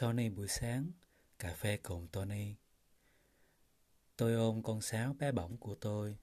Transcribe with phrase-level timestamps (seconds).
[0.00, 0.90] Tony buổi sáng,
[1.38, 2.54] cà phê cùng Tony.
[4.16, 6.16] Tôi ôm con sáo bé bỏng của tôi.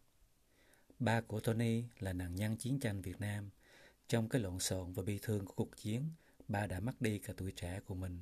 [1.00, 3.50] Ba của Tony là nạn nhân chiến tranh Việt Nam.
[4.08, 6.10] Trong cái lộn xộn và bi thương của cuộc chiến,
[6.48, 8.22] ba đã mất đi cả tuổi trẻ của mình.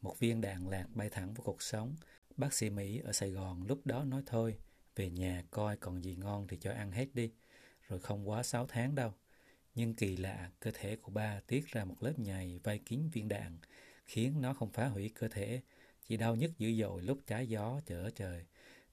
[0.00, 1.96] Một viên đạn lạc bay thẳng vào cuộc sống.
[2.36, 4.58] Bác sĩ Mỹ ở Sài Gòn lúc đó nói thôi,
[4.96, 7.32] về nhà coi còn gì ngon thì cho ăn hết đi,
[7.88, 9.14] rồi không quá 6 tháng đâu.
[9.74, 13.28] Nhưng kỳ lạ, cơ thể của ba tiết ra một lớp nhầy vây kín viên
[13.28, 13.58] đạn,
[14.08, 15.60] khiến nó không phá hủy cơ thể,
[16.08, 18.44] chỉ đau nhức dữ dội lúc trái gió trở trời.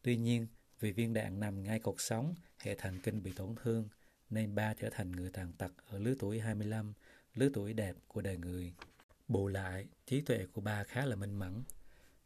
[0.01, 0.47] Tuy nhiên,
[0.79, 3.89] vì viên đạn nằm ngay cột sống, hệ thần kinh bị tổn thương,
[4.29, 6.93] nên ba trở thành người tàn tật ở lứa tuổi 25,
[7.33, 8.73] lứa tuổi đẹp của đời người.
[9.27, 11.63] Bù lại, trí tuệ của ba khá là minh mẫn.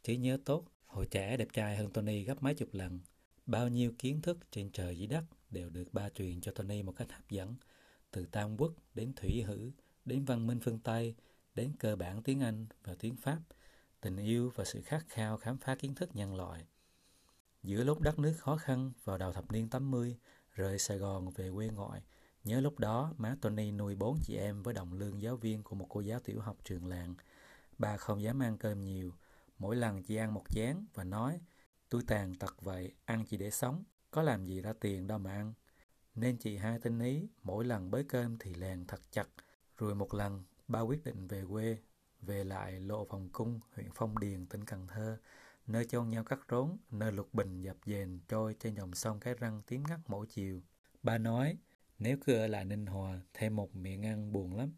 [0.03, 2.99] Trí nhớ tốt, hồi trẻ đẹp trai hơn Tony gấp mấy chục lần.
[3.45, 6.91] Bao nhiêu kiến thức trên trời dưới đất đều được ba truyền cho Tony một
[6.91, 7.55] cách hấp dẫn.
[8.11, 9.71] Từ Tam Quốc đến Thủy Hữ,
[10.05, 11.15] đến văn minh phương Tây,
[11.59, 13.39] đến cơ bản tiếng Anh và tiếng Pháp,
[14.01, 16.65] tình yêu và sự khát khao khám phá kiến thức nhân loại.
[17.63, 20.17] Giữa lúc đất nước khó khăn vào đầu thập niên 80,
[20.53, 22.01] rời Sài Gòn về quê ngoại,
[22.43, 25.75] nhớ lúc đó má Tony nuôi bốn chị em với đồng lương giáo viên của
[25.75, 27.15] một cô giáo tiểu học trường làng.
[27.77, 29.13] Bà không dám ăn cơm nhiều,
[29.57, 31.41] mỗi lần chỉ ăn một chén và nói
[31.89, 35.31] tôi tàn tật vậy, ăn chỉ để sống, có làm gì ra tiền đâu mà
[35.31, 35.53] ăn.
[36.15, 39.27] Nên chị hai tinh ý, mỗi lần bới cơm thì lèn thật chặt.
[39.77, 41.77] Rồi một lần, ba quyết định về quê,
[42.21, 45.17] về lại lộ phòng cung, huyện Phong Điền, tỉnh Cần Thơ,
[45.67, 49.33] nơi chôn nhau cắt rốn, nơi lục bình dập dềnh trôi trên dòng sông Cái
[49.33, 50.61] Răng tím ngắt mỗi chiều.
[51.03, 51.57] Ba nói,
[51.99, 54.73] nếu cứ ở lại Ninh Hòa, thêm một miệng ăn buồn lắm,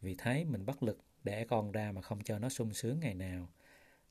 [0.00, 3.14] vì thấy mình bất lực để con ra mà không cho nó sung sướng ngày
[3.14, 3.48] nào.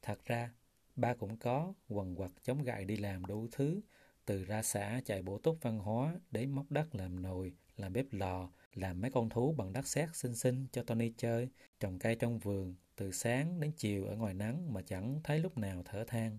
[0.01, 0.51] Thật ra,
[0.95, 3.81] ba cũng có quần quật chống gậy đi làm đủ thứ,
[4.25, 8.05] từ ra xã chạy bổ túc văn hóa đến móc đất làm nồi, làm bếp
[8.11, 12.15] lò, làm mấy con thú bằng đất sét xinh xinh cho Tony chơi, trồng cây
[12.15, 16.03] trong vườn, từ sáng đến chiều ở ngoài nắng mà chẳng thấy lúc nào thở
[16.07, 16.37] than.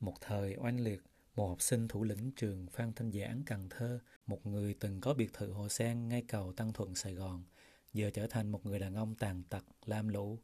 [0.00, 1.02] Một thời oanh liệt,
[1.36, 5.14] một học sinh thủ lĩnh trường Phan Thanh Giảng Cần Thơ, một người từng có
[5.14, 7.44] biệt thự Hồ Sen ngay cầu Tăng Thuận Sài Gòn,
[7.92, 10.38] giờ trở thành một người đàn ông tàn tật, lam lũ,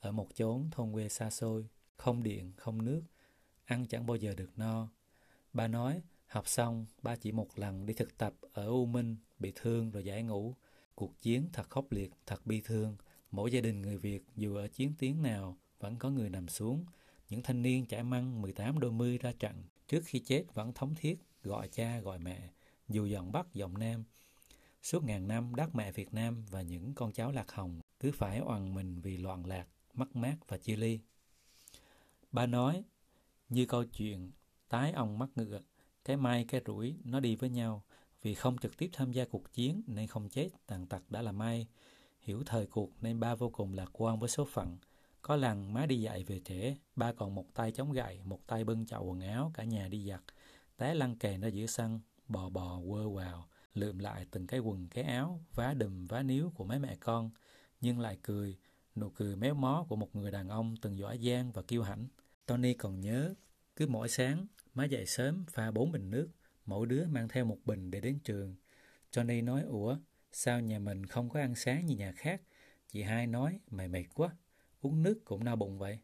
[0.00, 3.02] ở một chốn thôn quê xa xôi, không điện, không nước,
[3.64, 4.88] ăn chẳng bao giờ được no.
[5.52, 9.52] Ba nói, học xong, ba chỉ một lần đi thực tập ở U Minh, bị
[9.54, 10.54] thương rồi giải ngũ.
[10.96, 12.96] Cuộc chiến thật khốc liệt, thật bi thương.
[13.30, 16.84] Mỗi gia đình người Việt dù ở chiến tuyến nào vẫn có người nằm xuống.
[17.28, 20.94] Những thanh niên chạy măng 18 đôi mươi ra trận trước khi chết vẫn thống
[20.94, 22.50] thiết gọi cha gọi mẹ
[22.88, 24.04] dù dòng Bắc dòng Nam.
[24.82, 28.38] Suốt ngàn năm đất mẹ Việt Nam và những con cháu lạc hồng cứ phải
[28.38, 31.00] oằn mình vì loạn lạc, mất mát và chia ly.
[32.32, 32.84] Ba nói,
[33.48, 34.30] như câu chuyện
[34.68, 35.60] tái ông mắc ngựa,
[36.04, 37.84] cái may cái rủi nó đi với nhau,
[38.26, 41.32] vì không trực tiếp tham gia cuộc chiến nên không chết, tàn tật đã là
[41.32, 41.66] may.
[42.20, 44.78] Hiểu thời cuộc nên ba vô cùng lạc quan với số phận.
[45.22, 48.64] Có lần má đi dạy về trễ, ba còn một tay chống gậy, một tay
[48.64, 50.20] bưng chậu quần áo, cả nhà đi giặt.
[50.76, 54.88] Té lăn kèn ra giữa sân, bò bò quơ vào, lượm lại từng cái quần
[54.88, 57.30] cái áo, vá đùm vá níu của mấy mẹ con,
[57.80, 58.58] nhưng lại cười,
[58.96, 62.06] nụ cười méo mó của một người đàn ông từng giỏi giang và kiêu hãnh.
[62.46, 63.34] Tony còn nhớ,
[63.76, 66.28] cứ mỗi sáng, má dậy sớm pha bốn bình nước,
[66.66, 68.54] mỗi đứa mang theo một bình để đến trường.
[69.12, 69.98] Johnny nói, ủa,
[70.32, 72.42] sao nhà mình không có ăn sáng như nhà khác?
[72.88, 74.36] Chị hai nói, mày mệt quá,
[74.80, 75.98] uống nước cũng no bụng vậy.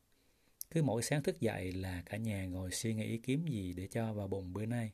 [0.71, 4.13] Cứ mỗi sáng thức dậy là cả nhà ngồi suy nghĩ kiếm gì để cho
[4.13, 4.93] vào bụng bữa nay.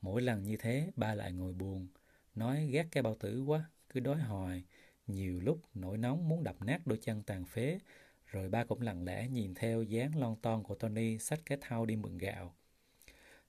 [0.00, 1.88] Mỗi lần như thế, ba lại ngồi buồn,
[2.34, 4.64] nói ghét cái bao tử quá, cứ đói hoài.
[5.06, 7.78] Nhiều lúc nổi nóng muốn đập nát đôi chân tàn phế,
[8.26, 11.86] rồi ba cũng lặng lẽ nhìn theo dáng lon ton của Tony xách cái thau
[11.86, 12.54] đi mượn gạo.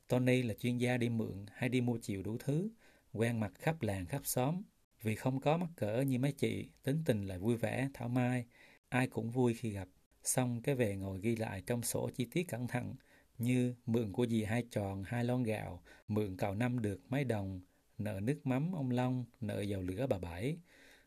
[0.10, 2.70] Tony là chuyên gia đi mượn hay đi mua chiều đủ thứ,
[3.14, 4.62] quen mặt khắp làng khắp xóm.
[5.02, 8.46] Vì không có mắc cỡ như mấy chị, tính tình lại vui vẻ, thảo mai,
[8.90, 9.88] ai cũng vui khi gặp.
[10.24, 12.96] Xong cái về ngồi ghi lại trong sổ chi tiết cẩn thận,
[13.38, 17.62] như mượn của dì hai tròn hai lon gạo, mượn cào năm được mấy đồng,
[17.98, 20.58] nợ nước mắm ông Long, nợ dầu lửa bà Bảy.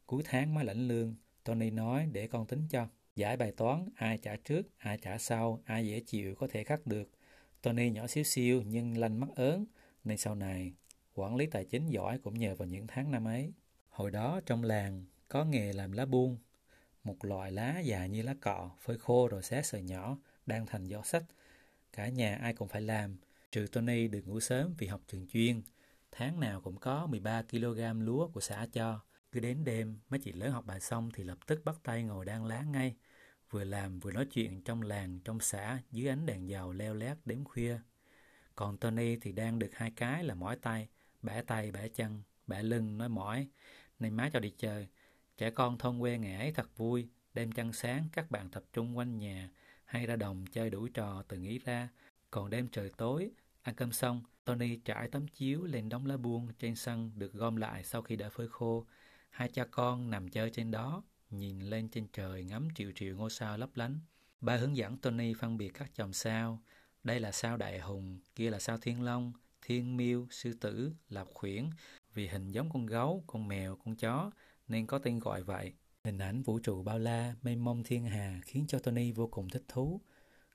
[0.06, 1.14] Cuối tháng mới lãnh lương,
[1.44, 2.88] Tony nói để con tính cho.
[3.16, 6.86] Giải bài toán, ai trả trước, ai trả sau, ai dễ chịu có thể khắc
[6.86, 7.10] được.
[7.62, 9.66] Tony nhỏ xíu xiu nhưng lanh mắt ớn,
[10.04, 10.72] nên sau này
[11.14, 13.52] quản lý tài chính giỏi cũng nhờ vào những tháng năm ấy.
[13.88, 16.36] Hồi đó trong làng có nghề làm lá buông,
[17.04, 20.84] một loại lá dài như lá cọ, phơi khô rồi xé sợi nhỏ, đang thành
[20.84, 21.24] gió sách.
[21.92, 23.16] Cả nhà ai cũng phải làm,
[23.52, 25.62] trừ Tony được ngủ sớm vì học trường chuyên.
[26.12, 29.00] Tháng nào cũng có 13 kg lúa của xã cho.
[29.32, 32.24] Cứ đến đêm, mấy chị lớn học bài xong thì lập tức bắt tay ngồi
[32.24, 32.94] đan lá ngay.
[33.52, 37.16] Vừa làm vừa nói chuyện trong làng, trong xã, dưới ánh đèn dầu leo lét
[37.24, 37.78] đếm khuya.
[38.54, 40.88] Còn Tony thì đang được hai cái là mỏi tay,
[41.22, 43.48] bẻ tay, bẻ chân, bẻ lưng, nói mỏi,
[43.98, 44.88] nên má cho đi chơi.
[45.36, 48.98] Trẻ con thôn quê ngày ấy thật vui, đêm trăng sáng các bạn tập trung
[48.98, 49.50] quanh nhà,
[49.84, 51.88] hay ra đồng chơi đủ trò từ nghĩ ra.
[52.30, 53.30] Còn đêm trời tối,
[53.62, 57.56] ăn cơm xong, Tony trải tấm chiếu lên đống lá buông trên sân được gom
[57.56, 58.86] lại sau khi đã phơi khô.
[59.30, 61.02] Hai cha con nằm chơi trên đó,
[61.32, 64.00] nhìn lên trên trời ngắm triệu triệu ngôi sao lấp lánh.
[64.40, 66.62] Ba hướng dẫn Tony phân biệt các chòm sao.
[67.04, 69.32] Đây là sao đại hùng, kia là sao thiên long,
[69.62, 71.70] thiên miêu, sư tử, lạp khuyển,
[72.14, 74.30] vì hình giống con gấu, con mèo, con chó
[74.68, 75.72] nên có tên gọi vậy.
[76.04, 79.48] Hình ảnh vũ trụ bao la, mênh mông thiên hà khiến cho Tony vô cùng
[79.48, 80.00] thích thú.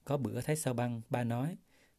[0.03, 1.57] Có bữa thấy sao băng, ba nói,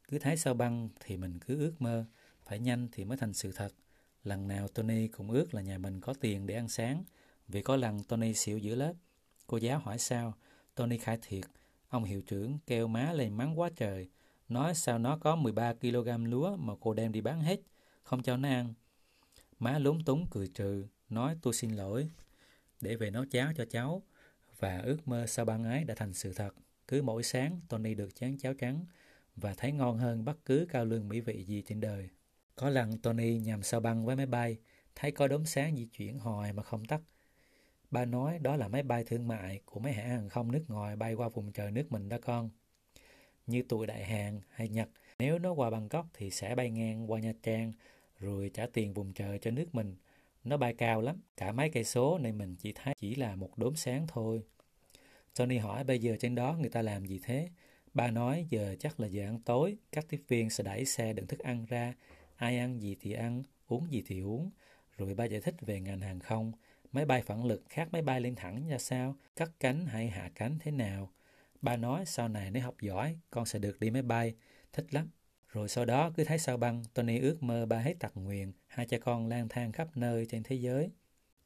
[0.09, 2.05] cứ thấy sao băng thì mình cứ ước mơ,
[2.45, 3.73] phải nhanh thì mới thành sự thật.
[4.25, 7.05] Lần nào Tony cũng ước là nhà mình có tiền để ăn sáng,
[7.49, 8.93] vì có lần Tony xỉu giữa lớp.
[9.47, 10.35] Cô giáo hỏi sao,
[10.75, 11.45] Tony khai thiệt,
[11.89, 14.09] ông hiệu trưởng kêu má lên mắng quá trời,
[14.49, 17.61] nói sao nó có 13 kg lúa mà cô đem đi bán hết,
[18.03, 18.75] không cho nó ăn.
[19.59, 22.11] Má lúng túng cười trừ, nói tôi xin lỗi,
[22.81, 24.03] để về nấu cháo cho cháu.
[24.59, 26.55] Và ước mơ sau băng ấy đã thành sự thật.
[26.89, 28.85] Cứ mỗi sáng Tony được chén cháo trắng
[29.37, 32.09] và thấy ngon hơn bất cứ cao lương mỹ vị gì trên đời.
[32.57, 34.57] Có lần Tony nhằm sao băng với máy bay,
[34.95, 37.01] thấy có đốm sáng di chuyển hoài mà không tắt.
[37.91, 40.97] Ba nói đó là máy bay thương mại của mấy hãng hàng không nước ngoài
[40.97, 42.51] bay qua vùng trời nước mình đó con.
[43.47, 44.89] Như tụi Đại Hàn hay Nhật,
[45.19, 47.73] nếu nó qua Bangkok thì sẽ bay ngang qua Nha Trang
[48.19, 49.97] rồi trả tiền vùng trời cho nước mình.
[50.45, 53.59] Nó bay cao lắm, cả mấy cây số nên mình chỉ thấy chỉ là một
[53.59, 54.43] đốm sáng thôi.
[55.37, 57.49] Tony hỏi bây giờ trên đó người ta làm gì thế?
[57.95, 61.27] Ba nói giờ chắc là giờ ăn tối, các tiếp viên sẽ đẩy xe đựng
[61.27, 61.95] thức ăn ra,
[62.37, 64.51] ai ăn gì thì ăn, uống gì thì uống.
[64.97, 66.53] Rồi ba giải thích về ngành hàng không,
[66.93, 70.31] máy bay phản lực khác máy bay lên thẳng ra sao, cắt cánh hay hạ
[70.35, 71.13] cánh thế nào.
[71.63, 74.35] Ba nói sau này nếu học giỏi, con sẽ được đi máy bay,
[74.73, 75.09] thích lắm.
[75.49, 78.87] Rồi sau đó cứ thấy sao băng, Tony ước mơ ba hết tặc nguyện, hai
[78.87, 80.91] cha con lang thang khắp nơi trên thế giới.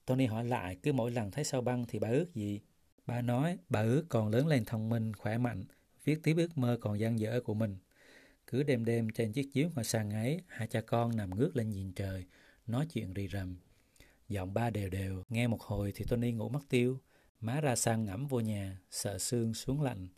[0.07, 2.61] Tony hỏi lại, cứ mỗi lần thấy sao băng thì ba ước gì?
[3.07, 5.65] Ba nói, ba ước còn lớn lên thông minh, khỏe mạnh,
[6.05, 7.77] viết tiếp ước mơ còn gian dở của mình.
[8.47, 11.71] Cứ đêm đêm trên chiếc chiếu ngoài sàn ấy, hai cha con nằm ngước lên
[11.71, 12.25] nhìn trời,
[12.67, 13.57] nói chuyện rì rầm.
[14.29, 17.01] Giọng ba đều đều, nghe một hồi thì Tony ngủ mất tiêu.
[17.41, 20.09] Má ra sang ngẫm vô nhà, sợ xương xuống lạnh.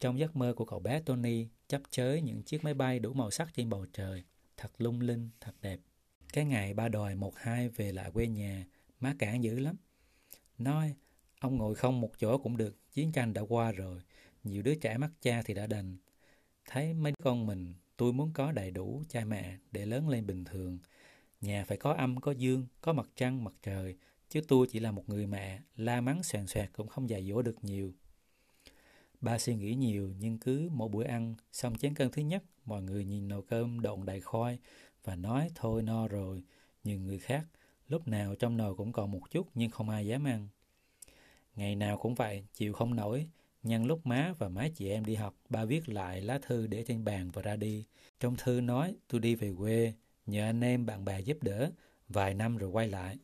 [0.00, 3.30] Trong giấc mơ của cậu bé Tony, chấp chới những chiếc máy bay đủ màu
[3.30, 4.24] sắc trên bầu trời,
[4.56, 5.80] thật lung linh, thật đẹp.
[6.32, 8.66] Cái ngày ba đòi một hai về lại quê nhà,
[9.00, 9.76] má cản dữ lắm.
[10.58, 10.94] Nói,
[11.40, 14.02] ông ngồi không một chỗ cũng được, chiến tranh đã qua rồi,
[14.44, 15.96] nhiều đứa trẻ mắc cha thì đã đành.
[16.68, 20.44] Thấy mấy con mình, tôi muốn có đầy đủ cha mẹ để lớn lên bình
[20.44, 20.78] thường.
[21.44, 23.96] Nhà phải có âm, có dương, có mặt trăng, mặt trời,
[24.28, 27.42] chứ tôi chỉ là một người mẹ, la mắng xoèn xoẹt cũng không dạy dỗ
[27.42, 27.94] được nhiều.
[29.20, 32.82] Ba suy nghĩ nhiều nhưng cứ mỗi bữa ăn, xong chén cơm thứ nhất, mọi
[32.82, 34.58] người nhìn nồi cơm độn đầy khoai
[35.04, 36.44] và nói thôi no rồi.
[36.84, 37.46] Nhưng người khác,
[37.88, 40.48] lúc nào trong nồi cũng còn một chút nhưng không ai dám ăn.
[41.56, 43.28] Ngày nào cũng vậy, chịu không nổi.
[43.62, 46.84] Nhân lúc má và má chị em đi học, ba viết lại lá thư để
[46.86, 47.84] trên bàn và ra đi.
[48.20, 49.94] Trong thư nói, tôi đi về quê,
[50.26, 51.70] nhờ anh em bạn bè giúp đỡ,
[52.08, 53.18] vài năm rồi quay lại.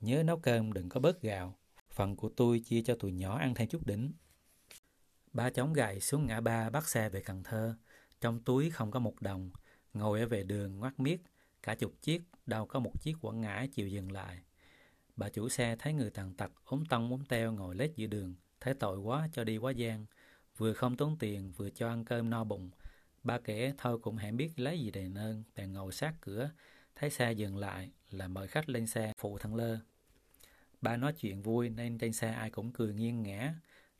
[0.00, 1.58] Nhớ nấu cơm đừng có bớt gạo.
[1.90, 4.12] Phần của tôi chia cho tụi nhỏ ăn thêm chút đỉnh.
[5.32, 7.74] Ba chóng gậy xuống ngã ba bắt xe về Cần Thơ.
[8.20, 9.50] Trong túi không có một đồng.
[9.94, 11.20] Ngồi ở về đường ngoắt miết.
[11.62, 14.38] Cả chục chiếc, đâu có một chiếc quảng ngãi chịu dừng lại.
[15.16, 18.34] Bà chủ xe thấy người tàn tật, ốm tông ốm teo ngồi lết giữa đường.
[18.60, 20.06] Thấy tội quá cho đi quá gian.
[20.56, 22.70] Vừa không tốn tiền, vừa cho ăn cơm no bụng.
[23.28, 26.50] Ba kể thôi cũng hẹn biết lấy gì đền ơn, bèn ngồi sát cửa.
[26.94, 29.78] Thấy xe dừng lại là mời khách lên xe phụ thằng Lơ.
[30.80, 33.54] Ba nói chuyện vui nên trên xe ai cũng cười nghiêng ngã.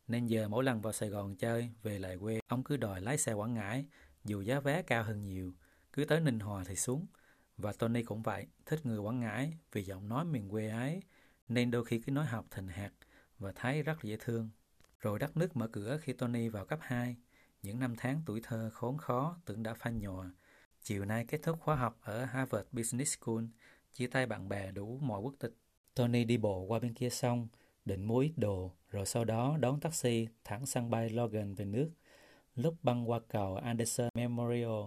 [0.07, 3.19] Nên giờ mỗi lần vào Sài Gòn chơi, về lại quê, ông cứ đòi lái
[3.19, 3.85] xe Quảng Ngãi,
[4.25, 5.55] dù giá vé cao hơn nhiều,
[5.93, 7.07] cứ tới Ninh Hòa thì xuống.
[7.57, 11.03] Và Tony cũng vậy, thích người Quảng Ngãi vì giọng nói miền quê ấy,
[11.49, 12.93] nên đôi khi cứ nói học thành hạt
[13.39, 14.51] và thấy rất dễ thương.
[15.01, 17.17] Rồi đất nước mở cửa khi Tony vào cấp 2,
[17.63, 20.31] những năm tháng tuổi thơ khốn khó tưởng đã phanh nhòa.
[20.83, 23.45] Chiều nay kết thúc khóa học ở Harvard Business School,
[23.93, 25.55] chia tay bạn bè đủ mọi quốc tịch.
[25.95, 27.49] Tony đi bộ qua bên kia sông,
[27.85, 31.91] định mua ít đồ, rồi sau đó đón taxi thẳng sân bay Logan về nước.
[32.55, 34.85] Lúc băng qua cầu Anderson Memorial,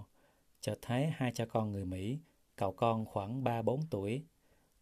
[0.62, 2.20] chợt thấy hai cha con người Mỹ,
[2.56, 4.24] cậu con khoảng 3-4 tuổi,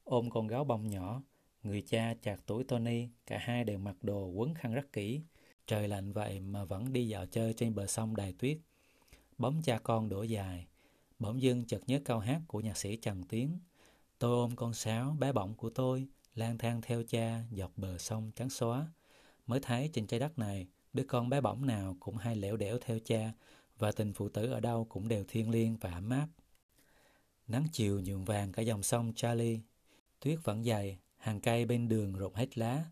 [0.04, 1.22] ôm con gáo bông nhỏ.
[1.64, 5.22] Người cha chạc tuổi Tony, cả hai đều mặc đồ quấn khăn rất kỹ.
[5.70, 8.58] Trời lạnh vậy mà vẫn đi dạo chơi trên bờ sông đầy tuyết.
[9.38, 10.68] Bóng cha con đổ dài.
[11.20, 13.60] Bỗng dưng chợt nhớ câu hát của nhạc sĩ Trần Tiến.
[14.20, 18.32] Tôi ôm con sáo bé bỏng của tôi, lang thang theo cha dọc bờ sông
[18.36, 18.88] trắng xóa.
[19.48, 22.78] Mới thấy trên trái đất này, đứa con bé bỏng nào cũng hay lẻo đẻo
[22.82, 23.32] theo cha,
[23.78, 26.28] và tình phụ tử ở đâu cũng đều thiêng liêng và ấm áp.
[27.48, 29.60] Nắng chiều nhuộm vàng cả dòng sông Charlie.
[30.20, 32.86] Tuyết vẫn dày, hàng cây bên đường rụng hết lá.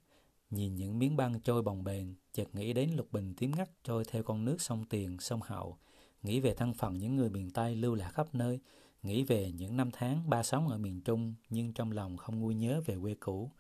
[0.50, 4.06] Nhìn những miếng băng trôi bồng bềnh, chợt nghĩ đến lục bình tím ngắt trôi
[4.06, 5.78] theo con nước sông Tiền, sông Hậu,
[6.24, 8.60] nghĩ về thân phận những người miền Tây lưu lạc khắp nơi,
[9.04, 12.56] nghĩ về những năm tháng ba sống ở miền Trung nhưng trong lòng không nguôi
[12.56, 13.52] nhớ về quê cũ.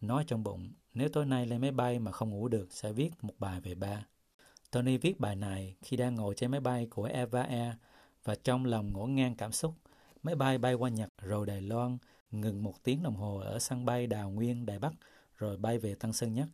[0.00, 3.10] Nói trong bụng, nếu tối nay lên máy bay mà không ngủ được sẽ viết
[3.22, 4.06] một bài về ba.
[4.70, 7.74] Tony viết bài này khi đang ngồi trên máy bay của Eva Air
[8.24, 9.74] và trong lòng ngổn ngang cảm xúc.
[10.22, 11.98] Máy bay bay qua Nhật rồi Đài Loan,
[12.30, 14.92] ngừng một tiếng đồng hồ ở sân bay Đào Nguyên, Đài Bắc,
[15.38, 16.48] rồi bay về Tân Sơn Nhất.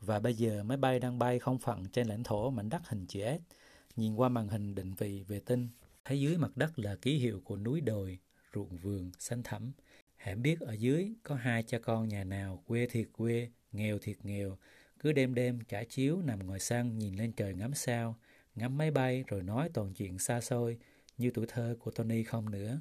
[0.00, 3.06] Và bây giờ máy bay đang bay không phận trên lãnh thổ mảnh đất hình
[3.06, 3.52] chữ S.
[3.96, 5.68] Nhìn qua màn hình định vị vệ tinh,
[6.04, 8.18] thấy dưới mặt đất là ký hiệu của núi đồi,
[8.54, 9.72] ruộng vườn, xanh thẳm.
[10.16, 14.24] Hẻm biết ở dưới có hai cha con nhà nào quê thiệt quê, nghèo thiệt
[14.24, 14.58] nghèo,
[14.98, 18.18] cứ đêm đêm trải chiếu nằm ngồi sân nhìn lên trời ngắm sao,
[18.54, 20.78] ngắm máy bay rồi nói toàn chuyện xa xôi
[21.18, 22.80] như tuổi thơ của Tony không nữa.